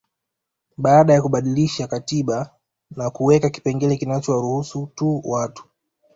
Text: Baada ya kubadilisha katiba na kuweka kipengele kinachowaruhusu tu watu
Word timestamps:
Baada 0.77 1.13
ya 1.13 1.21
kubadilisha 1.21 1.87
katiba 1.87 2.55
na 2.95 3.09
kuweka 3.09 3.49
kipengele 3.49 3.97
kinachowaruhusu 3.97 4.89
tu 4.95 5.21
watu 5.25 5.63